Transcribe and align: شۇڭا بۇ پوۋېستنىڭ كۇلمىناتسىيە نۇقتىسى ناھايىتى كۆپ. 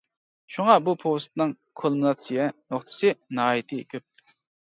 شۇڭا 0.53 0.75
بۇ 0.85 0.93
پوۋېستنىڭ 1.03 1.51
كۇلمىناتسىيە 1.81 2.47
نۇقتىسى 2.75 3.11
ناھايىتى 3.41 3.81
كۆپ. 3.95 4.35